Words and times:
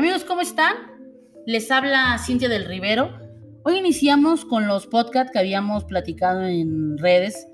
Amigos, 0.00 0.24
¿cómo 0.24 0.40
están? 0.40 0.76
Les 1.44 1.70
habla 1.70 2.16
Cintia 2.16 2.48
del 2.48 2.64
Rivero. 2.64 3.18
Hoy 3.64 3.76
iniciamos 3.76 4.46
con 4.46 4.66
los 4.66 4.86
podcasts 4.86 5.30
que 5.30 5.38
habíamos 5.38 5.84
platicado 5.84 6.44
en 6.44 6.96
redes 6.96 7.46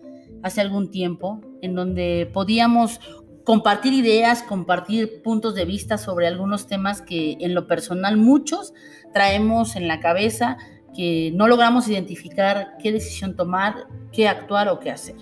hace 0.44 0.60
algún 0.60 0.92
tiempo, 0.92 1.40
en 1.60 1.74
donde 1.74 2.30
podíamos 2.32 3.00
compartir 3.42 3.94
ideas, 3.94 4.44
compartir 4.44 5.22
puntos 5.24 5.56
de 5.56 5.64
vista 5.64 5.98
sobre 5.98 6.28
algunos 6.28 6.68
temas 6.68 7.02
que 7.02 7.36
en 7.40 7.52
lo 7.52 7.66
personal 7.66 8.16
muchos 8.16 8.72
traemos 9.12 9.74
en 9.74 9.88
la 9.88 9.98
cabeza, 9.98 10.56
que 10.94 11.32
no 11.34 11.48
logramos 11.48 11.88
identificar 11.88 12.76
qué 12.80 12.92
decisión 12.92 13.34
tomar, 13.34 13.88
qué 14.12 14.28
actuar 14.28 14.68
o 14.68 14.78
qué 14.78 14.92
hacer. 14.92 15.16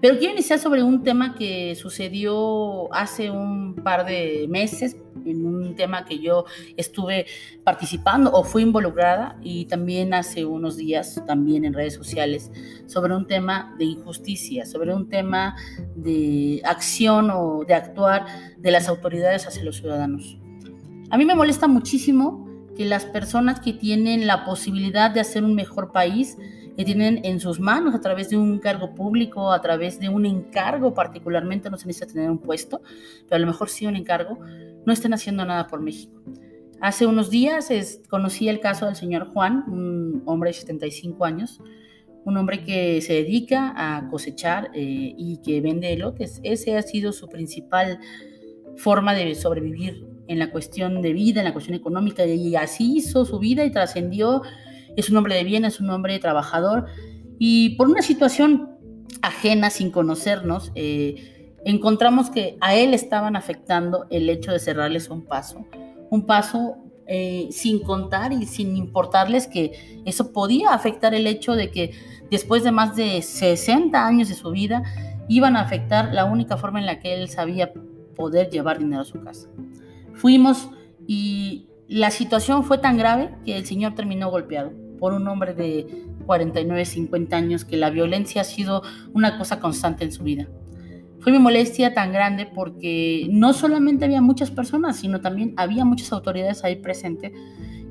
Pero 0.00 0.16
quiero 0.16 0.34
iniciar 0.34 0.60
sobre 0.60 0.82
un 0.82 1.02
tema 1.02 1.34
que 1.34 1.74
sucedió 1.74 2.92
hace 2.94 3.30
un 3.30 3.74
par 3.74 4.06
de 4.06 4.46
meses, 4.48 4.96
en 5.26 5.44
un 5.44 5.74
tema 5.74 6.04
que 6.04 6.20
yo 6.20 6.44
estuve 6.76 7.26
participando 7.64 8.30
o 8.32 8.44
fui 8.44 8.62
involucrada 8.62 9.36
y 9.42 9.64
también 9.64 10.14
hace 10.14 10.44
unos 10.44 10.76
días 10.76 11.20
también 11.26 11.64
en 11.64 11.74
redes 11.74 11.94
sociales 11.94 12.52
sobre 12.86 13.14
un 13.14 13.26
tema 13.26 13.74
de 13.78 13.86
injusticia, 13.86 14.64
sobre 14.66 14.94
un 14.94 15.08
tema 15.08 15.56
de 15.96 16.62
acción 16.64 17.30
o 17.32 17.64
de 17.66 17.74
actuar 17.74 18.26
de 18.56 18.70
las 18.70 18.88
autoridades 18.88 19.48
hacia 19.48 19.64
los 19.64 19.78
ciudadanos. 19.78 20.38
A 21.10 21.18
mí 21.18 21.24
me 21.24 21.34
molesta 21.34 21.66
muchísimo 21.66 22.46
que 22.76 22.84
las 22.84 23.04
personas 23.04 23.58
que 23.58 23.72
tienen 23.72 24.28
la 24.28 24.44
posibilidad 24.44 25.10
de 25.10 25.20
hacer 25.20 25.42
un 25.42 25.56
mejor 25.56 25.90
país 25.90 26.36
que 26.78 26.84
tienen 26.84 27.20
en 27.24 27.40
sus 27.40 27.58
manos 27.58 27.92
a 27.92 28.00
través 28.00 28.30
de 28.30 28.36
un 28.36 28.60
cargo 28.60 28.94
público, 28.94 29.50
a 29.52 29.60
través 29.60 29.98
de 29.98 30.08
un 30.08 30.24
encargo 30.24 30.94
particularmente, 30.94 31.68
no 31.70 31.76
se 31.76 31.88
necesita 31.88 32.12
tener 32.12 32.30
un 32.30 32.38
puesto, 32.38 32.82
pero 33.24 33.34
a 33.34 33.38
lo 33.40 33.48
mejor 33.48 33.68
sí 33.68 33.84
un 33.84 33.96
encargo, 33.96 34.38
no 34.86 34.92
estén 34.92 35.12
haciendo 35.12 35.44
nada 35.44 35.66
por 35.66 35.80
México. 35.80 36.22
Hace 36.80 37.06
unos 37.06 37.30
días 37.30 37.68
conocí 38.08 38.48
el 38.48 38.60
caso 38.60 38.86
del 38.86 38.94
señor 38.94 39.26
Juan, 39.32 39.64
un 39.66 40.22
hombre 40.24 40.50
de 40.50 40.54
75 40.54 41.24
años, 41.24 41.60
un 42.24 42.36
hombre 42.36 42.62
que 42.62 43.00
se 43.00 43.14
dedica 43.14 43.74
a 43.76 44.08
cosechar 44.08 44.70
eh, 44.72 45.14
y 45.18 45.40
que 45.42 45.60
vende 45.60 45.92
elotes. 45.92 46.38
Ese 46.44 46.76
ha 46.76 46.82
sido 46.82 47.10
su 47.10 47.28
principal 47.28 47.98
forma 48.76 49.14
de 49.14 49.34
sobrevivir 49.34 50.06
en 50.28 50.38
la 50.38 50.52
cuestión 50.52 51.02
de 51.02 51.12
vida, 51.12 51.40
en 51.40 51.46
la 51.46 51.52
cuestión 51.52 51.74
económica, 51.76 52.24
y 52.24 52.54
así 52.54 52.98
hizo 52.98 53.24
su 53.24 53.40
vida 53.40 53.64
y 53.64 53.72
trascendió 53.72 54.42
es 54.98 55.10
un 55.10 55.16
hombre 55.16 55.36
de 55.36 55.44
bien, 55.44 55.64
es 55.64 55.78
un 55.78 55.88
hombre 55.90 56.18
trabajador 56.18 56.86
y 57.38 57.76
por 57.76 57.88
una 57.88 58.02
situación 58.02 58.68
ajena, 59.22 59.70
sin 59.70 59.92
conocernos, 59.92 60.72
eh, 60.74 61.54
encontramos 61.64 62.30
que 62.30 62.58
a 62.60 62.74
él 62.74 62.92
estaban 62.94 63.36
afectando 63.36 64.06
el 64.10 64.28
hecho 64.28 64.50
de 64.50 64.58
cerrarles 64.58 65.08
un 65.08 65.24
paso, 65.24 65.64
un 66.10 66.26
paso 66.26 66.78
eh, 67.06 67.46
sin 67.52 67.78
contar 67.78 68.32
y 68.32 68.44
sin 68.46 68.76
importarles 68.76 69.46
que 69.46 70.02
eso 70.04 70.32
podía 70.32 70.74
afectar 70.74 71.14
el 71.14 71.28
hecho 71.28 71.54
de 71.54 71.70
que 71.70 71.92
después 72.28 72.64
de 72.64 72.72
más 72.72 72.96
de 72.96 73.22
60 73.22 74.04
años 74.04 74.28
de 74.28 74.34
su 74.34 74.50
vida 74.50 74.82
iban 75.28 75.56
a 75.56 75.60
afectar 75.60 76.12
la 76.12 76.24
única 76.24 76.56
forma 76.56 76.80
en 76.80 76.86
la 76.86 76.98
que 76.98 77.14
él 77.14 77.28
sabía 77.28 77.72
poder 78.16 78.50
llevar 78.50 78.80
dinero 78.80 79.02
a 79.02 79.04
su 79.04 79.20
casa. 79.22 79.48
Fuimos 80.14 80.70
y 81.06 81.68
la 81.86 82.10
situación 82.10 82.64
fue 82.64 82.78
tan 82.78 82.98
grave 82.98 83.30
que 83.44 83.56
el 83.56 83.64
señor 83.64 83.94
terminó 83.94 84.28
golpeado 84.28 84.87
por 84.98 85.12
un 85.12 85.26
hombre 85.28 85.54
de 85.54 85.86
49, 86.26 86.84
50 86.84 87.36
años 87.36 87.64
que 87.64 87.76
la 87.76 87.90
violencia 87.90 88.42
ha 88.42 88.44
sido 88.44 88.82
una 89.12 89.38
cosa 89.38 89.60
constante 89.60 90.04
en 90.04 90.12
su 90.12 90.24
vida. 90.24 90.48
Fue 91.20 91.32
mi 91.32 91.38
molestia 91.38 91.94
tan 91.94 92.12
grande 92.12 92.46
porque 92.46 93.26
no 93.30 93.52
solamente 93.52 94.04
había 94.04 94.20
muchas 94.20 94.50
personas, 94.50 94.96
sino 94.96 95.20
también 95.20 95.54
había 95.56 95.84
muchas 95.84 96.12
autoridades 96.12 96.64
ahí 96.64 96.76
presentes 96.76 97.32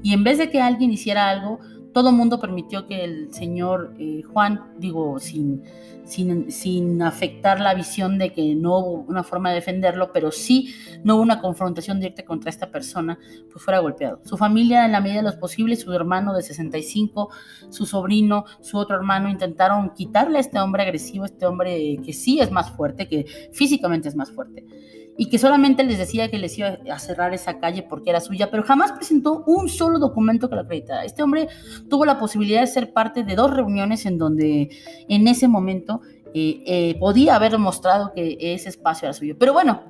y 0.04 0.14
en 0.14 0.24
vez 0.24 0.38
de 0.38 0.50
que 0.50 0.62
alguien 0.62 0.92
hiciera 0.92 1.30
algo, 1.30 1.60
todo 1.98 2.12
mundo 2.12 2.40
permitió 2.40 2.86
que 2.86 3.04
el 3.04 3.34
señor 3.34 3.96
eh, 3.98 4.22
Juan, 4.22 4.72
digo, 4.78 5.18
sin, 5.20 5.64
sin, 6.06 6.52
sin, 6.52 7.02
afectar 7.02 7.60
la 7.60 7.74
visión 7.74 8.20
de 8.20 8.34
que 8.34 8.54
no 8.54 8.78
hubo 8.78 8.92
una 9.08 9.24
forma 9.24 9.50
de 9.50 9.56
defenderlo, 9.56 10.12
pero 10.14 10.32
sí 10.32 10.76
no 11.04 11.16
hubo 11.16 11.24
una 11.24 11.42
confrontación 11.42 12.00
directa 12.00 12.24
contra 12.24 12.52
esta 12.52 12.70
persona, 12.70 13.18
pues 13.52 13.66
fuera 13.66 13.80
golpeado. 13.80 14.22
Su 14.26 14.38
familia, 14.38 14.86
en 14.86 14.92
la 14.92 15.02
medida 15.02 15.22
de 15.22 15.24
los 15.24 15.38
posibles, 15.38 15.82
su 15.82 15.92
hermano 15.92 16.36
de 16.36 16.44
65, 16.44 17.32
su 17.72 17.88
sobrino, 17.88 18.46
su 18.62 18.78
otro 18.78 18.96
hermano, 18.96 19.28
intentaron 19.28 19.90
quitarle 19.96 20.38
a 20.38 20.42
este 20.42 20.60
hombre 20.60 20.84
agresivo, 20.84 21.26
este 21.26 21.48
hombre 21.48 21.98
que 22.06 22.14
sí 22.14 22.40
es 22.40 22.52
más 22.52 22.70
fuerte, 22.70 23.08
que 23.08 23.26
físicamente 23.54 24.08
es 24.08 24.16
más 24.16 24.30
fuerte 24.30 24.68
y 25.18 25.30
que 25.30 25.40
solamente 25.40 25.84
les 25.84 25.98
decía 25.98 26.30
que 26.30 26.38
les 26.38 26.58
iba 26.58 26.78
a 26.92 27.00
cerrar 27.00 27.34
esa 27.34 27.60
calle 27.60 27.82
porque 27.82 28.12
era 28.12 28.22
suya, 28.22 28.52
pero 28.52 28.64
jamás 28.64 28.92
presentó 28.92 29.44
un 29.48 29.68
solo 29.68 29.98
documento 29.98 30.48
que 30.48 30.56
lo 30.56 30.62
acreditara. 30.62 31.04
Este 31.04 31.24
hombre 31.24 31.48
tuvo 31.90 32.06
la 32.06 32.20
posibilidad 32.20 32.62
de 32.62 32.68
ser 32.68 32.94
parte 32.94 33.24
de 33.24 33.36
dos 33.36 33.52
reuniones 33.52 34.06
en 34.06 34.20
donde 34.20 34.70
en 35.10 35.28
ese 35.28 35.48
momento 35.48 36.02
eh, 36.36 36.64
eh, 36.68 36.96
podía 37.00 37.36
haber 37.36 37.58
mostrado 37.58 38.14
que 38.14 38.38
ese 38.40 38.70
espacio 38.70 39.08
era 39.08 39.14
suyo. 39.14 39.36
Pero 39.40 39.54
bueno, 39.54 39.82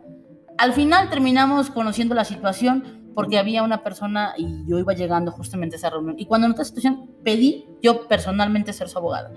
al 0.57 0.71
final 0.71 1.09
terminamos 1.09 1.69
conociendo 1.69 2.15
la 2.15 2.23
situación 2.23 3.11
porque 3.13 3.37
había 3.37 3.63
una 3.63 3.83
persona 3.83 4.33
y 4.37 4.63
yo 4.65 4.79
iba 4.79 4.93
llegando 4.93 5.31
justamente 5.31 5.75
a 5.75 5.79
esa 5.79 5.89
reunión. 5.89 6.15
Y 6.17 6.25
cuando 6.25 6.47
noté 6.47 6.59
la 6.59 6.65
situación, 6.65 7.09
pedí 7.23 7.65
yo 7.81 8.07
personalmente 8.07 8.71
ser 8.71 8.87
su 8.87 8.97
abogada 8.97 9.31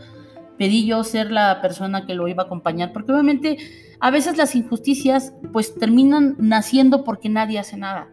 pedí 0.61 0.85
yo 0.85 1.03
ser 1.05 1.33
la 1.33 1.63
persona 1.63 2.05
que 2.05 2.15
lo 2.15 2.29
iba 2.29 2.43
a 2.43 2.47
acompañar, 2.47 2.93
porque 2.93 3.13
obviamente 3.13 3.57
a 3.99 4.11
veces 4.11 4.37
las 4.37 4.55
injusticias 4.55 5.33
pues 5.55 5.75
terminan 5.75 6.37
naciendo 6.39 7.03
porque 7.03 7.31
nadie 7.31 7.59
hace 7.59 7.79
nada. 7.79 8.11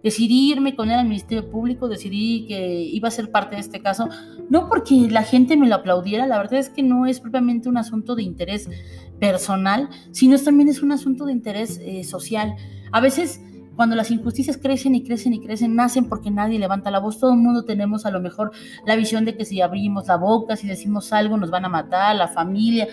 Decidí 0.00 0.52
irme 0.52 0.76
con 0.76 0.92
él 0.92 1.00
al 1.00 1.08
Ministerio 1.08 1.50
Público, 1.50 1.88
decidí 1.88 2.46
que 2.46 2.82
iba 2.82 3.08
a 3.08 3.10
ser 3.10 3.32
parte 3.32 3.56
de 3.56 3.62
este 3.62 3.80
caso, 3.80 4.08
no 4.48 4.68
porque 4.68 4.94
la 5.10 5.24
gente 5.24 5.56
me 5.56 5.66
lo 5.66 5.74
aplaudiera, 5.74 6.28
la 6.28 6.38
verdad 6.38 6.60
es 6.60 6.68
que 6.68 6.84
no 6.84 7.06
es 7.06 7.18
propiamente 7.18 7.68
un 7.68 7.76
asunto 7.76 8.14
de 8.14 8.22
interés 8.22 8.70
personal, 9.18 9.88
sino 10.12 10.38
también 10.38 10.68
es 10.68 10.82
un 10.82 10.92
asunto 10.92 11.24
de 11.24 11.32
interés 11.32 11.80
eh, 11.82 12.04
social. 12.04 12.54
A 12.92 13.00
veces 13.00 13.40
cuando 13.76 13.96
las 13.96 14.10
injusticias 14.10 14.56
crecen 14.56 14.94
y 14.94 15.02
crecen 15.02 15.32
y 15.34 15.40
crecen, 15.40 15.74
nacen 15.74 16.08
porque 16.08 16.30
nadie 16.30 16.58
levanta 16.58 16.90
la 16.90 16.98
voz. 16.98 17.18
Todo 17.18 17.32
el 17.32 17.38
mundo 17.38 17.64
tenemos 17.64 18.06
a 18.06 18.10
lo 18.10 18.20
mejor 18.20 18.52
la 18.86 18.96
visión 18.96 19.24
de 19.24 19.36
que 19.36 19.44
si 19.44 19.60
abrimos 19.60 20.08
la 20.08 20.16
boca, 20.16 20.56
si 20.56 20.66
decimos 20.66 21.12
algo, 21.12 21.36
nos 21.36 21.50
van 21.50 21.64
a 21.64 21.68
matar, 21.68 22.16
la 22.16 22.28
familia. 22.28 22.88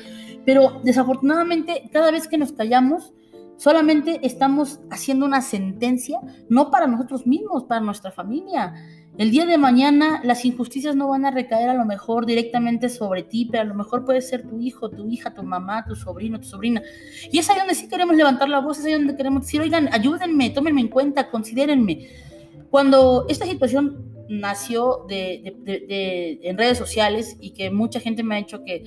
Pero 0.46 0.82
desafortunadamente, 0.84 1.90
cada 1.92 2.12
vez 2.12 2.28
que 2.28 2.38
nos 2.38 2.54
callamos, 2.54 3.14
solamente 3.58 4.20
estamos 4.24 4.80
haciendo 4.90 5.26
una 5.26 5.42
sentencia, 5.42 6.20
no 6.50 6.72
para 6.72 6.88
nosotros 6.88 7.28
mismos, 7.28 7.66
para 7.66 7.82
nuestra 7.82 8.12
familia. 8.12 8.74
El 9.20 9.32
día 9.32 9.46
de 9.46 9.58
mañana 9.58 10.22
las 10.24 10.46
injusticias 10.46 10.96
no 10.96 11.10
van 11.10 11.26
a 11.26 11.32
recaer 11.32 11.68
a 11.68 11.74
lo 11.74 11.84
mejor 11.84 12.26
directamente 12.26 12.88
sobre 12.88 13.24
ti, 13.24 13.50
pero 13.52 13.64
a 13.64 13.66
lo 13.66 13.76
mejor 13.76 14.06
puede 14.06 14.22
ser 14.22 14.48
tu 14.48 14.62
hijo, 14.62 14.90
tu 14.90 15.10
hija, 15.10 15.34
tu 15.34 15.44
mamá, 15.44 15.84
tu 15.86 15.94
sobrino, 15.94 16.40
tu 16.40 16.48
sobrina. 16.48 16.82
Y 17.30 17.38
es 17.38 17.50
ahí 17.50 17.60
donde 17.60 17.76
sí 17.76 17.90
queremos 17.90 18.16
levantar 18.16 18.48
la 18.48 18.62
voz, 18.62 18.80
es 18.80 18.86
ahí 18.86 18.94
donde 18.94 19.18
queremos 19.18 19.44
decir, 19.44 19.60
oigan, 19.60 19.90
ayúdenme, 19.92 20.52
tómenme 20.52 20.80
en 20.80 20.88
cuenta, 20.88 21.30
considérenme. 21.30 22.08
Cuando 22.70 23.26
esta 23.28 23.46
situación 23.46 24.06
nació 24.30 25.06
en 25.10 26.58
redes 26.58 26.78
sociales 26.78 27.36
y 27.42 27.50
que 27.50 27.72
mucha 27.72 28.00
gente 28.00 28.24
me 28.24 28.36
ha 28.36 28.38
dicho 28.38 28.64
que 28.64 28.86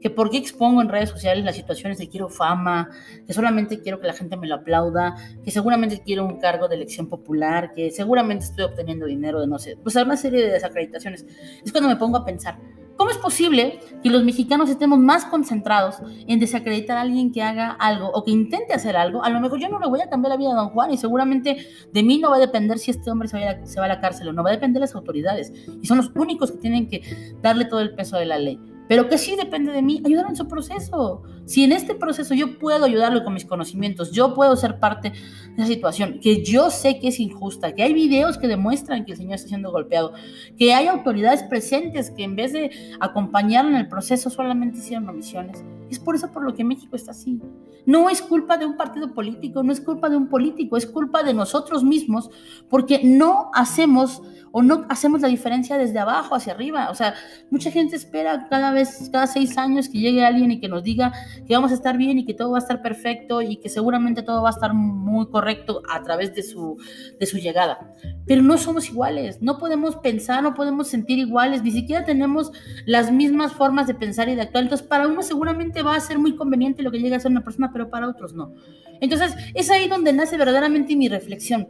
que 0.00 0.10
por 0.10 0.30
qué 0.30 0.38
expongo 0.38 0.82
en 0.82 0.88
redes 0.88 1.10
sociales 1.10 1.44
las 1.44 1.56
situaciones 1.56 1.98
de 1.98 2.08
quiero 2.08 2.28
fama, 2.28 2.90
que 3.26 3.32
solamente 3.32 3.80
quiero 3.80 4.00
que 4.00 4.06
la 4.06 4.12
gente 4.12 4.36
me 4.36 4.46
lo 4.46 4.56
aplauda, 4.56 5.14
que 5.44 5.50
seguramente 5.50 6.02
quiero 6.04 6.24
un 6.24 6.38
cargo 6.38 6.68
de 6.68 6.76
elección 6.76 7.08
popular, 7.08 7.72
que 7.74 7.90
seguramente 7.90 8.46
estoy 8.46 8.64
obteniendo 8.64 9.06
dinero 9.06 9.40
de 9.40 9.46
no 9.46 9.58
sé, 9.58 9.76
pues 9.76 9.96
una 9.96 10.16
serie 10.16 10.42
de 10.42 10.52
desacreditaciones. 10.52 11.26
Es 11.64 11.72
cuando 11.72 11.88
me 11.88 11.96
pongo 11.96 12.16
a 12.16 12.24
pensar, 12.24 12.58
¿cómo 12.96 13.10
es 13.10 13.18
posible 13.18 13.80
que 14.02 14.10
los 14.10 14.24
mexicanos 14.24 14.70
estemos 14.70 14.98
más 14.98 15.24
concentrados 15.26 15.96
en 16.26 16.40
desacreditar 16.40 16.96
a 16.96 17.02
alguien 17.02 17.32
que 17.32 17.42
haga 17.42 17.72
algo 17.72 18.10
o 18.10 18.24
que 18.24 18.30
intente 18.30 18.72
hacer 18.72 18.96
algo? 18.96 19.22
A 19.22 19.30
lo 19.30 19.40
mejor 19.40 19.60
yo 19.60 19.68
no 19.68 19.78
le 19.78 19.88
voy 19.88 20.00
a 20.00 20.08
cambiar 20.08 20.30
la 20.30 20.36
vida 20.36 20.52
a 20.52 20.54
don 20.54 20.70
Juan 20.70 20.90
y 20.92 20.96
seguramente 20.96 21.66
de 21.92 22.02
mí 22.02 22.18
no 22.18 22.30
va 22.30 22.36
a 22.36 22.40
depender 22.40 22.78
si 22.78 22.90
este 22.90 23.10
hombre 23.10 23.28
se 23.28 23.38
va 23.38 23.50
a, 23.50 23.66
se 23.66 23.78
va 23.78 23.86
a 23.86 23.88
la 23.88 24.00
cárcel 24.00 24.28
o 24.28 24.32
no, 24.32 24.42
va 24.42 24.50
a 24.50 24.52
depender 24.54 24.80
de 24.80 24.86
las 24.86 24.94
autoridades 24.94 25.52
y 25.82 25.86
son 25.86 25.98
los 25.98 26.10
únicos 26.14 26.50
que 26.52 26.58
tienen 26.58 26.88
que 26.88 27.36
darle 27.42 27.66
todo 27.66 27.80
el 27.80 27.94
peso 27.94 28.16
de 28.16 28.26
la 28.26 28.38
ley 28.38 28.58
pero 28.90 29.08
que 29.08 29.18
sí 29.18 29.36
depende 29.36 29.70
de 29.70 29.82
mí, 29.82 30.02
ayudar 30.04 30.26
en 30.28 30.34
su 30.34 30.48
proceso. 30.48 31.22
Si 31.46 31.62
en 31.62 31.70
este 31.70 31.94
proceso 31.94 32.34
yo 32.34 32.58
puedo 32.58 32.84
ayudarlo 32.84 33.22
con 33.22 33.34
mis 33.34 33.44
conocimientos, 33.44 34.10
yo 34.10 34.34
puedo 34.34 34.56
ser 34.56 34.80
parte 34.80 35.10
de 35.10 35.54
esa 35.62 35.66
situación, 35.66 36.18
que 36.20 36.42
yo 36.42 36.70
sé 36.70 36.98
que 36.98 37.06
es 37.06 37.20
injusta, 37.20 37.72
que 37.72 37.84
hay 37.84 37.94
videos 37.94 38.36
que 38.36 38.48
demuestran 38.48 39.04
que 39.04 39.12
el 39.12 39.18
señor 39.18 39.34
está 39.34 39.46
siendo 39.46 39.70
golpeado, 39.70 40.12
que 40.58 40.74
hay 40.74 40.88
autoridades 40.88 41.44
presentes 41.44 42.10
que 42.10 42.24
en 42.24 42.34
vez 42.34 42.52
de 42.52 42.72
acompañarlo 42.98 43.70
en 43.70 43.76
el 43.76 43.86
proceso 43.86 44.28
solamente 44.28 44.80
hicieron 44.80 45.08
omisiones. 45.08 45.62
Es 45.88 46.00
por 46.00 46.16
eso 46.16 46.32
por 46.32 46.42
lo 46.42 46.52
que 46.54 46.64
México 46.64 46.96
está 46.96 47.12
así. 47.12 47.40
No 47.86 48.10
es 48.10 48.20
culpa 48.20 48.58
de 48.58 48.66
un 48.66 48.76
partido 48.76 49.14
político, 49.14 49.62
no 49.62 49.72
es 49.72 49.80
culpa 49.80 50.08
de 50.08 50.16
un 50.16 50.28
político, 50.28 50.76
es 50.76 50.86
culpa 50.86 51.22
de 51.22 51.32
nosotros 51.32 51.84
mismos, 51.84 52.28
porque 52.68 53.02
no 53.04 53.52
hacemos 53.54 54.20
o 54.52 54.62
no 54.62 54.84
hacemos 54.88 55.20
la 55.20 55.28
diferencia 55.28 55.78
desde 55.78 55.98
abajo 55.98 56.34
hacia 56.34 56.52
arriba. 56.52 56.90
O 56.90 56.94
sea, 56.94 57.14
mucha 57.50 57.70
gente 57.70 57.96
espera 57.96 58.48
cada 58.48 58.72
vez 58.72 58.79
cada 59.10 59.26
seis 59.26 59.56
años 59.58 59.88
que 59.88 59.98
llegue 59.98 60.24
alguien 60.24 60.50
y 60.50 60.60
que 60.60 60.68
nos 60.68 60.82
diga 60.82 61.12
que 61.46 61.54
vamos 61.54 61.70
a 61.70 61.74
estar 61.74 61.96
bien 61.96 62.18
y 62.18 62.24
que 62.24 62.34
todo 62.34 62.52
va 62.52 62.58
a 62.58 62.60
estar 62.60 62.82
perfecto 62.82 63.42
y 63.42 63.56
que 63.56 63.68
seguramente 63.68 64.22
todo 64.22 64.42
va 64.42 64.48
a 64.48 64.52
estar 64.52 64.74
muy 64.74 65.28
correcto 65.28 65.82
a 65.88 66.02
través 66.02 66.34
de 66.34 66.42
su, 66.42 66.76
de 67.18 67.26
su 67.26 67.38
llegada. 67.38 67.92
Pero 68.26 68.42
no 68.42 68.58
somos 68.58 68.88
iguales, 68.88 69.40
no 69.40 69.58
podemos 69.58 69.96
pensar, 69.96 70.42
no 70.42 70.54
podemos 70.54 70.88
sentir 70.88 71.18
iguales, 71.18 71.62
ni 71.62 71.70
siquiera 71.70 72.04
tenemos 72.04 72.52
las 72.86 73.10
mismas 73.12 73.52
formas 73.52 73.86
de 73.86 73.94
pensar 73.94 74.28
y 74.28 74.34
de 74.34 74.42
actuar. 74.42 74.64
Entonces, 74.64 74.86
para 74.86 75.08
uno 75.08 75.22
seguramente 75.22 75.82
va 75.82 75.96
a 75.96 76.00
ser 76.00 76.18
muy 76.18 76.36
conveniente 76.36 76.82
lo 76.82 76.90
que 76.90 77.00
llegue 77.00 77.16
a 77.16 77.20
ser 77.20 77.30
una 77.30 77.44
persona, 77.44 77.70
pero 77.72 77.90
para 77.90 78.08
otros 78.08 78.34
no. 78.34 78.52
Entonces, 79.00 79.34
es 79.54 79.70
ahí 79.70 79.88
donde 79.88 80.12
nace 80.12 80.36
verdaderamente 80.36 80.96
mi 80.96 81.08
reflexión. 81.08 81.68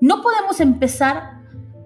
No 0.00 0.22
podemos 0.22 0.60
empezar 0.60 1.38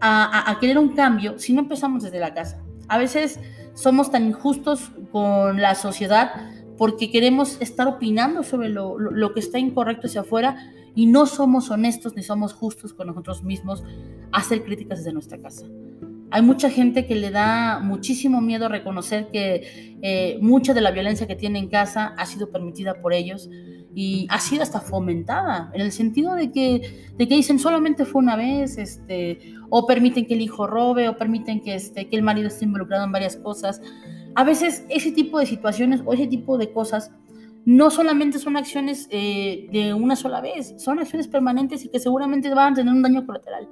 a 0.04 0.58
querer 0.60 0.78
un 0.78 0.96
cambio 0.96 1.38
si 1.38 1.52
no 1.52 1.60
empezamos 1.60 2.02
desde 2.02 2.18
la 2.18 2.34
casa. 2.34 2.60
A 2.88 2.98
veces 2.98 3.38
somos 3.74 4.10
tan 4.10 4.26
injustos 4.26 4.90
con 5.10 5.60
la 5.60 5.74
sociedad 5.74 6.32
porque 6.76 7.10
queremos 7.10 7.60
estar 7.60 7.86
opinando 7.86 8.42
sobre 8.42 8.68
lo, 8.68 9.32
que 9.34 9.40
está 9.40 9.58
incorrecto 9.58 10.06
hacia 10.06 10.22
afuera 10.22 10.56
y 10.94 11.06
no 11.06 11.26
somos 11.26 11.70
honestos 11.70 12.14
ni 12.16 12.22
somos 12.22 12.52
justos 12.52 12.92
con 12.92 13.06
nosotros 13.06 13.42
mismos 13.42 13.84
hacer 14.32 14.64
críticas 14.64 14.98
desde 14.98 15.12
nuestra 15.12 15.38
casa. 15.38 15.66
Hay 16.32 16.40
mucha 16.40 16.70
gente 16.70 17.06
que 17.06 17.14
le 17.14 17.30
da 17.30 17.78
muchísimo 17.78 18.40
miedo 18.40 18.66
reconocer 18.68 19.28
que 19.30 19.98
eh, 20.00 20.38
mucha 20.40 20.72
de 20.72 20.80
la 20.80 20.90
violencia 20.90 21.26
que 21.26 21.36
tiene 21.36 21.58
en 21.58 21.68
casa 21.68 22.14
ha 22.16 22.24
sido 22.24 22.50
permitida 22.50 23.02
por 23.02 23.12
ellos 23.12 23.50
y 23.94 24.26
ha 24.30 24.40
sido 24.40 24.62
hasta 24.62 24.80
fomentada, 24.80 25.70
en 25.74 25.82
el 25.82 25.92
sentido 25.92 26.34
de 26.34 26.50
que, 26.50 27.10
de 27.18 27.28
que 27.28 27.34
dicen 27.34 27.58
solamente 27.58 28.06
fue 28.06 28.22
una 28.22 28.36
vez, 28.36 28.78
este, 28.78 29.40
o 29.68 29.86
permiten 29.86 30.26
que 30.26 30.32
el 30.32 30.40
hijo 30.40 30.66
robe, 30.66 31.10
o 31.10 31.18
permiten 31.18 31.60
que, 31.60 31.74
este, 31.74 32.08
que 32.08 32.16
el 32.16 32.22
marido 32.22 32.48
esté 32.48 32.64
involucrado 32.64 33.04
en 33.04 33.12
varias 33.12 33.36
cosas. 33.36 33.82
A 34.34 34.42
veces 34.42 34.86
ese 34.88 35.12
tipo 35.12 35.38
de 35.38 35.44
situaciones 35.44 36.00
o 36.06 36.14
ese 36.14 36.26
tipo 36.28 36.56
de 36.56 36.72
cosas 36.72 37.10
no 37.66 37.90
solamente 37.90 38.38
son 38.38 38.56
acciones 38.56 39.06
eh, 39.10 39.68
de 39.70 39.92
una 39.92 40.16
sola 40.16 40.40
vez, 40.40 40.74
son 40.78 40.98
acciones 40.98 41.28
permanentes 41.28 41.84
y 41.84 41.90
que 41.90 42.00
seguramente 42.00 42.48
van 42.54 42.72
a 42.72 42.76
tener 42.76 42.94
un 42.94 43.02
daño 43.02 43.26
colateral. 43.26 43.68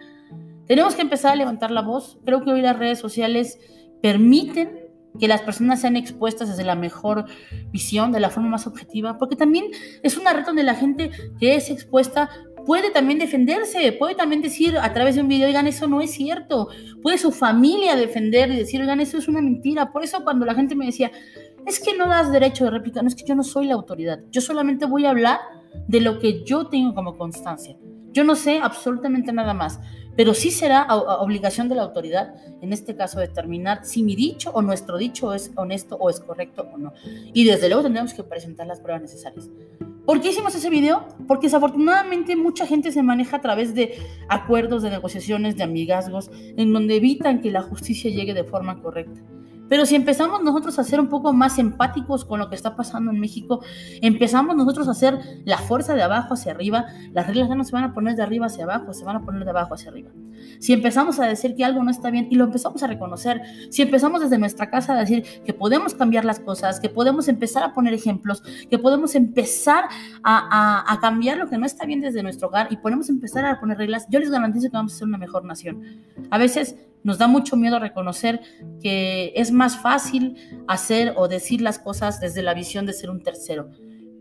Tenemos 0.70 0.94
que 0.94 1.02
empezar 1.02 1.32
a 1.32 1.34
levantar 1.34 1.72
la 1.72 1.82
voz. 1.82 2.20
Creo 2.24 2.44
que 2.44 2.52
hoy 2.52 2.62
las 2.62 2.78
redes 2.78 3.00
sociales 3.00 3.58
permiten 4.00 4.78
que 5.18 5.26
las 5.26 5.42
personas 5.42 5.80
sean 5.80 5.96
expuestas 5.96 6.48
desde 6.48 6.62
la 6.62 6.76
mejor 6.76 7.24
visión, 7.72 8.12
de 8.12 8.20
la 8.20 8.30
forma 8.30 8.50
más 8.50 8.68
objetiva, 8.68 9.18
porque 9.18 9.34
también 9.34 9.64
es 10.04 10.16
una 10.16 10.32
red 10.32 10.46
donde 10.46 10.62
la 10.62 10.76
gente 10.76 11.10
que 11.40 11.56
es 11.56 11.70
expuesta 11.70 12.30
puede 12.64 12.92
también 12.92 13.18
defenderse, 13.18 13.90
puede 13.90 14.14
también 14.14 14.42
decir 14.42 14.78
a 14.78 14.92
través 14.92 15.16
de 15.16 15.22
un 15.22 15.26
video, 15.26 15.48
oigan, 15.48 15.66
eso 15.66 15.88
no 15.88 16.00
es 16.00 16.12
cierto, 16.12 16.68
puede 17.02 17.18
su 17.18 17.32
familia 17.32 17.96
defender 17.96 18.52
y 18.52 18.56
decir, 18.58 18.80
oigan, 18.80 19.00
eso 19.00 19.18
es 19.18 19.26
una 19.26 19.42
mentira. 19.42 19.90
Por 19.90 20.04
eso 20.04 20.22
cuando 20.22 20.46
la 20.46 20.54
gente 20.54 20.76
me 20.76 20.86
decía, 20.86 21.10
es 21.66 21.80
que 21.80 21.98
no 21.98 22.06
das 22.06 22.30
derecho 22.30 22.66
de 22.66 22.70
réplica, 22.70 23.02
no 23.02 23.08
es 23.08 23.16
que 23.16 23.24
yo 23.26 23.34
no 23.34 23.42
soy 23.42 23.66
la 23.66 23.74
autoridad, 23.74 24.20
yo 24.30 24.40
solamente 24.40 24.86
voy 24.86 25.04
a 25.04 25.10
hablar 25.10 25.40
de 25.88 26.00
lo 26.00 26.20
que 26.20 26.44
yo 26.44 26.68
tengo 26.68 26.94
como 26.94 27.18
constancia. 27.18 27.76
Yo 28.12 28.24
no 28.24 28.34
sé 28.34 28.58
absolutamente 28.60 29.32
nada 29.32 29.54
más, 29.54 29.80
pero 30.20 30.34
sí 30.34 30.50
será 30.50 30.86
obligación 31.20 31.70
de 31.70 31.76
la 31.76 31.82
autoridad, 31.82 32.34
en 32.60 32.74
este 32.74 32.94
caso, 32.94 33.20
determinar 33.20 33.86
si 33.86 34.02
mi 34.02 34.14
dicho 34.14 34.50
o 34.50 34.60
nuestro 34.60 34.98
dicho 34.98 35.32
es 35.32 35.50
honesto 35.56 35.96
o 35.96 36.10
es 36.10 36.20
correcto 36.20 36.68
o 36.74 36.76
no. 36.76 36.92
Y 37.32 37.46
desde 37.46 37.68
luego 37.68 37.84
tendremos 37.84 38.12
que 38.12 38.22
presentar 38.22 38.66
las 38.66 38.80
pruebas 38.80 39.00
necesarias. 39.00 39.48
¿Por 40.04 40.20
qué 40.20 40.28
hicimos 40.28 40.54
ese 40.54 40.68
video? 40.68 41.08
Porque 41.26 41.46
desafortunadamente 41.46 42.36
mucha 42.36 42.66
gente 42.66 42.92
se 42.92 43.02
maneja 43.02 43.38
a 43.38 43.40
través 43.40 43.74
de 43.74 43.94
acuerdos, 44.28 44.82
de 44.82 44.90
negociaciones, 44.90 45.56
de 45.56 45.62
amigazgos, 45.62 46.30
en 46.34 46.70
donde 46.70 46.96
evitan 46.96 47.40
que 47.40 47.50
la 47.50 47.62
justicia 47.62 48.10
llegue 48.10 48.34
de 48.34 48.44
forma 48.44 48.82
correcta. 48.82 49.22
Pero 49.70 49.86
si 49.86 49.94
empezamos 49.94 50.42
nosotros 50.42 50.80
a 50.80 50.84
ser 50.84 50.98
un 50.98 51.06
poco 51.06 51.32
más 51.32 51.60
empáticos 51.60 52.24
con 52.24 52.40
lo 52.40 52.50
que 52.50 52.56
está 52.56 52.74
pasando 52.74 53.12
en 53.12 53.20
México, 53.20 53.62
empezamos 54.02 54.56
nosotros 54.56 54.88
a 54.88 54.90
hacer 54.90 55.20
la 55.44 55.58
fuerza 55.58 55.94
de 55.94 56.02
abajo 56.02 56.34
hacia 56.34 56.50
arriba, 56.50 56.86
las 57.12 57.28
reglas 57.28 57.48
ya 57.48 57.54
no 57.54 57.62
se 57.62 57.70
van 57.70 57.84
a 57.84 57.94
poner 57.94 58.16
de 58.16 58.22
arriba 58.24 58.46
hacia 58.46 58.64
abajo, 58.64 58.92
se 58.92 59.04
van 59.04 59.14
a 59.14 59.24
poner 59.24 59.44
de 59.44 59.50
abajo 59.50 59.74
hacia 59.74 59.92
arriba. 59.92 60.10
Si 60.58 60.72
empezamos 60.72 61.18
a 61.20 61.26
decir 61.26 61.54
que 61.54 61.64
algo 61.64 61.82
no 61.82 61.90
está 61.90 62.10
bien 62.10 62.28
y 62.30 62.36
lo 62.36 62.44
empezamos 62.44 62.82
a 62.82 62.86
reconocer, 62.86 63.40
si 63.70 63.82
empezamos 63.82 64.20
desde 64.20 64.38
nuestra 64.38 64.70
casa 64.70 64.94
a 64.94 65.00
decir 65.00 65.24
que 65.44 65.52
podemos 65.52 65.94
cambiar 65.94 66.24
las 66.24 66.40
cosas, 66.40 66.80
que 66.80 66.88
podemos 66.88 67.28
empezar 67.28 67.62
a 67.62 67.72
poner 67.72 67.94
ejemplos, 67.94 68.42
que 68.70 68.78
podemos 68.78 69.14
empezar 69.14 69.84
a, 70.22 70.98
cambiar 71.00 71.38
lo 71.38 71.48
que 71.48 71.56
no 71.56 71.66
está 71.66 71.86
bien 71.86 72.00
desde 72.00 72.22
nuestro 72.22 72.48
hogar 72.48 72.68
y 72.70 72.76
podemos 72.76 73.08
empezar 73.08 73.44
a 73.46 73.58
poner 73.58 73.78
reglas, 73.78 74.06
yo 74.10 74.18
les 74.18 74.30
garantizo 74.30 74.70
que 74.70 74.76
vamos 74.76 74.94
a 74.94 74.98
ser 74.98 75.08
una 75.08 75.18
mejor 75.18 75.44
nación. 75.44 75.82
A 76.30 76.38
veces 76.38 76.76
nos 77.02 77.18
da 77.18 77.26
mucho 77.26 77.56
miedo 77.56 77.78
reconocer 77.78 78.40
que 78.82 79.32
es 79.34 79.52
más 79.52 79.78
fácil 79.78 80.36
hacer 80.68 81.14
o 81.16 81.28
decir 81.28 81.60
las 81.60 81.78
cosas 81.78 82.20
desde 82.20 82.42
la 82.42 82.54
visión 82.54 82.86
de 82.86 82.92
ser 82.92 83.10
un 83.10 83.22
tercero. 83.22 83.70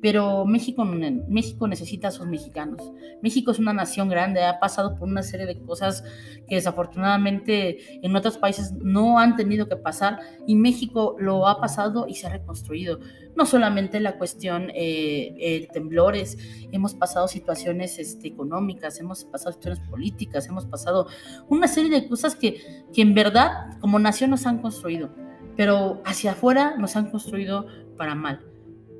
Pero 0.01 0.45
México, 0.45 0.85
México 0.85 1.67
necesita 1.67 2.07
a 2.07 2.11
sus 2.11 2.25
mexicanos. 2.25 2.81
México 3.21 3.51
es 3.51 3.59
una 3.59 3.73
nación 3.73 4.07
grande, 4.07 4.45
ha 4.45 4.59
pasado 4.59 4.97
por 4.97 5.07
una 5.07 5.23
serie 5.23 5.45
de 5.45 5.59
cosas 5.59 6.03
que 6.47 6.55
desafortunadamente 6.55 8.05
en 8.05 8.15
otros 8.15 8.37
países 8.37 8.73
no 8.73 9.19
han 9.19 9.35
tenido 9.35 9.67
que 9.67 9.75
pasar 9.75 10.19
y 10.47 10.55
México 10.55 11.15
lo 11.19 11.47
ha 11.47 11.59
pasado 11.59 12.07
y 12.07 12.15
se 12.15 12.27
ha 12.27 12.29
reconstruido. 12.29 12.99
No 13.35 13.45
solamente 13.45 13.99
la 13.99 14.17
cuestión 14.17 14.69
eh, 14.73 15.35
eh, 15.39 15.67
temblores, 15.71 16.37
hemos 16.71 16.93
pasado 16.93 17.27
situaciones 17.27 17.99
este, 17.99 18.27
económicas, 18.27 18.99
hemos 18.99 19.25
pasado 19.25 19.53
situaciones 19.53 19.89
políticas, 19.89 20.47
hemos 20.47 20.65
pasado 20.65 21.07
una 21.49 21.67
serie 21.67 21.91
de 21.91 22.07
cosas 22.07 22.35
que, 22.35 22.61
que 22.93 23.01
en 23.01 23.13
verdad 23.13 23.77
como 23.79 23.99
nación 23.99 24.31
nos 24.31 24.45
han 24.45 24.59
construido, 24.59 25.09
pero 25.55 26.01
hacia 26.05 26.31
afuera 26.31 26.75
nos 26.77 26.95
han 26.95 27.11
construido 27.11 27.67
para 27.97 28.15
mal. 28.15 28.48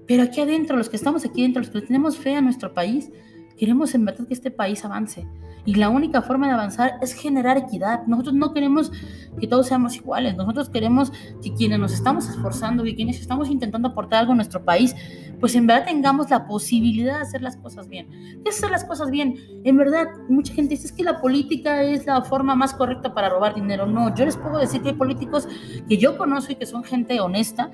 Pero 0.09 0.23
aquí 0.23 0.41
adentro, 0.41 0.75
los 0.75 0.89
que 0.89 0.95
estamos 0.95 1.23
aquí 1.23 1.43
dentro, 1.43 1.61
los 1.61 1.69
que 1.69 1.81
tenemos 1.81 2.17
fe 2.17 2.33
a 2.33 2.41
nuestro 2.41 2.73
país, 2.73 3.11
queremos 3.59 3.93
en 3.93 4.05
verdad 4.05 4.27
que 4.27 4.33
este 4.33 4.49
país 4.49 4.83
avance. 4.83 5.27
Y 5.65 5.75
la 5.75 5.89
única 5.89 6.23
forma 6.23 6.47
de 6.47 6.53
avanzar 6.53 6.93
es 6.99 7.13
generar 7.13 7.57
equidad. 7.57 8.07
Nosotros 8.07 8.33
no 8.33 8.51
queremos 8.51 8.91
que 9.39 9.45
todos 9.45 9.67
seamos 9.67 9.97
iguales. 9.97 10.35
Nosotros 10.35 10.67
queremos 10.69 11.11
que 11.43 11.53
quienes 11.53 11.77
nos 11.77 11.93
estamos 11.93 12.27
esforzando 12.27 12.87
y 12.87 12.95
quienes 12.95 13.19
estamos 13.19 13.51
intentando 13.51 13.89
aportar 13.89 14.21
algo 14.21 14.31
a 14.31 14.35
nuestro 14.35 14.65
país, 14.65 14.95
pues 15.39 15.53
en 15.53 15.67
verdad 15.67 15.85
tengamos 15.85 16.31
la 16.31 16.47
posibilidad 16.47 17.17
de 17.17 17.21
hacer 17.21 17.43
las 17.43 17.57
cosas 17.57 17.87
bien. 17.87 18.07
¿Qué 18.43 18.49
es 18.49 18.57
hacer 18.57 18.71
las 18.71 18.85
cosas 18.85 19.11
bien? 19.11 19.35
En 19.63 19.77
verdad, 19.77 20.07
mucha 20.27 20.55
gente 20.55 20.73
dice 20.73 20.87
es 20.87 20.91
que 20.91 21.03
la 21.03 21.21
política 21.21 21.83
es 21.83 22.07
la 22.07 22.23
forma 22.23 22.55
más 22.55 22.73
correcta 22.73 23.13
para 23.13 23.29
robar 23.29 23.53
dinero. 23.53 23.85
No, 23.85 24.15
yo 24.15 24.25
les 24.25 24.37
puedo 24.37 24.57
decir 24.57 24.81
que 24.81 24.89
hay 24.89 24.95
políticos 24.95 25.47
que 25.87 25.97
yo 25.97 26.17
conozco 26.17 26.53
y 26.53 26.55
que 26.55 26.65
son 26.65 26.83
gente 26.83 27.19
honesta 27.19 27.69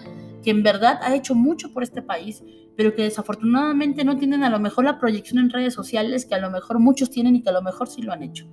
que 0.46 0.52
en 0.52 0.62
verdad 0.62 1.00
ha 1.02 1.16
hecho 1.16 1.34
mucho 1.34 1.74
por 1.74 1.82
este 1.82 2.04
país, 2.04 2.44
pero 2.78 2.94
que 2.94 3.02
desafortunadamente 3.02 4.04
no 4.06 4.16
tienen 4.16 4.44
a 4.44 4.50
lo 4.52 4.60
mejor 4.60 4.86
la 4.86 5.00
proyección 5.00 5.40
en 5.40 5.50
redes 5.50 5.74
sociales 5.74 6.28
que 6.28 6.36
a 6.36 6.40
lo 6.40 6.52
mejor 6.52 6.78
muchos 6.78 7.10
tienen 7.10 7.36
y 7.36 7.42
que 7.42 7.50
a 7.50 7.54
lo 7.54 7.64
mejor 7.64 7.88
sí 7.88 8.04
lo 8.04 8.14
han 8.14 8.22
hecho. 8.22 8.46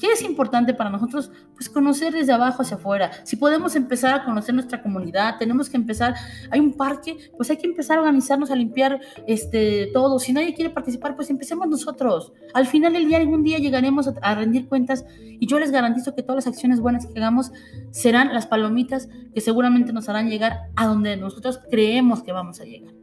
¿Qué 0.00 0.06
es 0.12 0.22
importante 0.22 0.72
para 0.72 0.88
nosotros? 0.88 1.30
Pues 1.54 1.68
conocer 1.68 2.14
desde 2.14 2.32
abajo 2.32 2.62
hacia 2.62 2.78
afuera. 2.78 3.10
Si 3.24 3.36
podemos 3.36 3.76
empezar 3.76 4.14
a 4.14 4.24
conocer 4.24 4.54
nuestra 4.54 4.82
comunidad, 4.82 5.36
tenemos 5.38 5.68
que 5.68 5.76
empezar, 5.76 6.14
hay 6.50 6.58
un 6.58 6.72
parque, 6.72 7.18
pues 7.36 7.50
hay 7.50 7.58
que 7.58 7.66
empezar 7.66 7.98
a 7.98 8.00
organizarnos, 8.00 8.50
a 8.50 8.56
limpiar 8.56 8.98
este, 9.26 9.90
todo. 9.92 10.18
Si 10.18 10.32
nadie 10.32 10.54
quiere 10.54 10.70
participar, 10.70 11.16
pues 11.16 11.28
empecemos 11.28 11.68
nosotros. 11.68 12.32
Al 12.54 12.66
final 12.66 12.94
del 12.94 13.08
día, 13.08 13.18
algún 13.18 13.44
día 13.44 13.58
llegaremos 13.58 14.08
a, 14.08 14.14
a 14.22 14.34
rendir 14.34 14.68
cuentas 14.68 15.04
y 15.20 15.46
yo 15.46 15.58
les 15.58 15.70
garantizo 15.70 16.14
que 16.14 16.22
todas 16.22 16.46
las 16.46 16.46
acciones 16.46 16.80
buenas 16.80 17.06
que 17.06 17.18
hagamos 17.18 17.52
serán 17.90 18.32
las 18.32 18.46
palomitas 18.46 19.10
que 19.34 19.42
seguramente 19.42 19.92
nos 19.92 20.08
harán 20.08 20.30
llegar 20.30 20.70
a 20.76 20.86
donde 20.86 21.18
nosotros 21.18 21.60
creemos 21.70 22.22
que 22.22 22.32
vamos 22.32 22.58
a 22.60 22.64
llegar. 22.64 22.94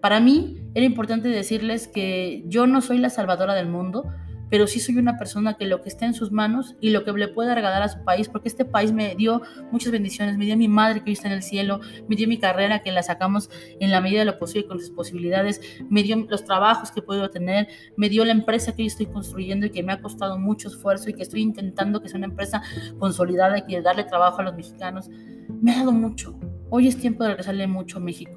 Para 0.00 0.20
mí 0.20 0.62
era 0.74 0.86
importante 0.86 1.28
decirles 1.28 1.88
que 1.88 2.44
yo 2.46 2.66
no 2.66 2.80
soy 2.80 2.98
la 2.98 3.10
salvadora 3.10 3.54
del 3.54 3.68
mundo, 3.68 4.04
pero 4.50 4.66
sí 4.66 4.80
soy 4.80 4.96
una 4.96 5.18
persona 5.18 5.54
que 5.54 5.66
lo 5.66 5.82
que 5.82 5.88
está 5.88 6.06
en 6.06 6.14
sus 6.14 6.30
manos 6.30 6.76
y 6.80 6.90
lo 6.90 7.04
que 7.04 7.12
le 7.12 7.28
pueda 7.28 7.54
regalar 7.54 7.82
a 7.82 7.88
su 7.88 8.02
país, 8.04 8.28
porque 8.28 8.48
este 8.48 8.64
país 8.64 8.92
me 8.92 9.14
dio 9.14 9.42
muchas 9.72 9.92
bendiciones, 9.92 10.36
me 10.36 10.44
dio 10.44 10.56
mi 10.56 10.68
madre 10.68 11.02
que 11.02 11.10
hoy 11.10 11.14
está 11.14 11.28
en 11.28 11.34
el 11.34 11.42
cielo, 11.42 11.80
me 12.08 12.16
dio 12.16 12.28
mi 12.28 12.38
carrera 12.38 12.82
que 12.82 12.92
la 12.92 13.02
sacamos 13.02 13.50
en 13.80 13.90
la 13.90 14.00
medida 14.00 14.20
de 14.20 14.26
lo 14.26 14.38
posible 14.38 14.68
con 14.68 14.78
sus 14.78 14.90
posibilidades, 14.90 15.60
me 15.88 16.02
dio 16.02 16.16
los 16.28 16.44
trabajos 16.44 16.90
que 16.90 17.02
puedo 17.02 17.28
tener, 17.30 17.68
me 17.96 18.08
dio 18.08 18.24
la 18.24 18.32
empresa 18.32 18.74
que 18.74 18.82
yo 18.82 18.88
estoy 18.88 19.06
construyendo 19.06 19.66
y 19.66 19.70
que 19.70 19.82
me 19.82 19.92
ha 19.92 20.00
costado 20.00 20.38
mucho 20.38 20.68
esfuerzo 20.68 21.10
y 21.10 21.14
que 21.14 21.22
estoy 21.22 21.42
intentando 21.42 22.00
que 22.00 22.08
sea 22.08 22.18
una 22.18 22.26
empresa 22.26 22.62
consolidada 22.98 23.58
y 23.58 23.62
que 23.62 23.82
darle 23.82 24.04
trabajo 24.04 24.40
a 24.40 24.44
los 24.44 24.54
mexicanos. 24.54 25.08
Me 25.60 25.72
ha 25.72 25.78
dado 25.78 25.92
mucho. 25.92 26.38
Hoy 26.70 26.88
es 26.88 26.98
tiempo 26.98 27.22
de 27.24 27.30
regresarle 27.30 27.66
mucho 27.66 27.98
a 27.98 28.00
México. 28.00 28.32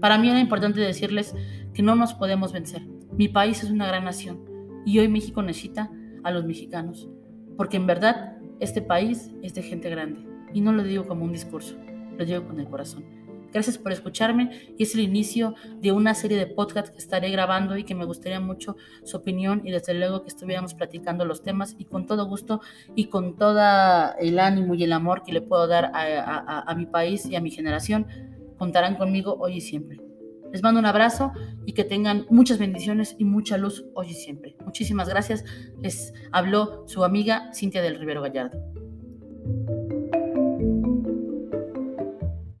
Para 0.00 0.18
mí 0.18 0.28
era 0.30 0.40
importante 0.40 0.80
decirles 0.80 1.34
que 1.74 1.82
no 1.82 1.94
nos 1.94 2.14
podemos 2.14 2.52
vencer. 2.52 2.82
Mi 3.12 3.28
país 3.28 3.62
es 3.62 3.70
una 3.70 3.86
gran 3.86 4.04
nación 4.04 4.49
y 4.84 4.98
hoy 4.98 5.08
México 5.08 5.42
necesita 5.42 5.90
a 6.22 6.30
los 6.30 6.44
mexicanos, 6.44 7.08
porque 7.56 7.76
en 7.76 7.86
verdad 7.86 8.38
este 8.60 8.82
país 8.82 9.30
es 9.42 9.54
de 9.54 9.62
gente 9.62 9.90
grande. 9.90 10.26
Y 10.52 10.60
no 10.60 10.72
lo 10.72 10.82
digo 10.82 11.06
como 11.06 11.24
un 11.24 11.32
discurso, 11.32 11.76
lo 12.16 12.24
digo 12.24 12.46
con 12.46 12.60
el 12.60 12.68
corazón. 12.68 13.04
Gracias 13.52 13.78
por 13.78 13.90
escucharme 13.90 14.50
y 14.78 14.84
es 14.84 14.94
el 14.94 15.00
inicio 15.00 15.54
de 15.80 15.90
una 15.90 16.14
serie 16.14 16.38
de 16.38 16.46
podcast 16.46 16.88
que 16.88 16.98
estaré 16.98 17.30
grabando 17.30 17.76
y 17.76 17.82
que 17.82 17.96
me 17.96 18.04
gustaría 18.04 18.38
mucho 18.38 18.76
su 19.02 19.16
opinión 19.16 19.62
y 19.64 19.72
desde 19.72 19.94
luego 19.94 20.22
que 20.22 20.28
estuviéramos 20.28 20.74
platicando 20.74 21.24
los 21.24 21.42
temas 21.42 21.74
y 21.76 21.84
con 21.84 22.06
todo 22.06 22.26
gusto 22.26 22.60
y 22.94 23.06
con 23.06 23.36
todo 23.36 23.60
el 24.20 24.38
ánimo 24.38 24.74
y 24.74 24.84
el 24.84 24.92
amor 24.92 25.24
que 25.24 25.32
le 25.32 25.42
puedo 25.42 25.66
dar 25.66 25.90
a, 25.92 26.74
mi 26.76 26.86
país 26.86 27.26
y 27.26 27.34
a 27.34 27.40
mi 27.40 27.50
generación, 27.50 28.06
contarán 28.56 28.94
conmigo 28.96 29.36
hoy 29.40 29.56
y 29.56 29.60
siempre. 29.60 30.09
Les 30.52 30.62
mando 30.62 30.80
un 30.80 30.86
abrazo 30.86 31.32
y 31.66 31.72
que 31.72 31.84
tengan 31.84 32.26
muchas 32.30 32.58
bendiciones 32.58 33.14
y 33.18 33.24
mucha 33.24 33.56
luz 33.56 33.84
hoy 33.94 34.08
y 34.10 34.14
siempre. 34.14 34.56
Muchísimas 34.64 35.08
gracias. 35.08 35.44
Les 35.80 36.12
habló 36.32 36.84
su 36.86 37.04
amiga 37.04 37.50
Cintia 37.54 37.82
del 37.82 37.98
Rivero 37.98 38.22
Gallardo. 38.22 38.79